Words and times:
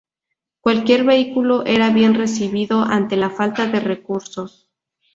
Cualquier 0.61 1.03
vehículo 1.03 1.63
era 1.63 1.91
bien 1.91 2.15
recibido 2.15 2.81
ante 2.81 3.15
la 3.17 3.29
falta 3.29 3.67
de 3.67 3.79
recursos. 3.81 4.67